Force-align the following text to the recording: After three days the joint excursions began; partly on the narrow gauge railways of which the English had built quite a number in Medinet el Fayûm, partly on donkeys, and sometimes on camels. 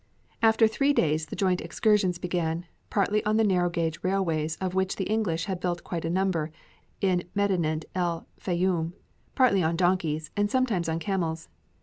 After 0.41 0.67
three 0.67 0.93
days 0.93 1.27
the 1.27 1.35
joint 1.35 1.61
excursions 1.61 2.17
began; 2.17 2.65
partly 2.89 3.23
on 3.23 3.37
the 3.37 3.43
narrow 3.43 3.69
gauge 3.69 3.99
railways 4.01 4.55
of 4.55 4.73
which 4.73 4.95
the 4.95 5.03
English 5.03 5.45
had 5.45 5.59
built 5.59 5.83
quite 5.83 6.05
a 6.05 6.09
number 6.09 6.49
in 7.01 7.23
Medinet 7.35 7.85
el 7.93 8.25
Fayûm, 8.41 8.93
partly 9.35 9.61
on 9.61 9.75
donkeys, 9.75 10.31
and 10.35 10.49
sometimes 10.49 10.89
on 10.89 10.97
camels. 10.97 11.49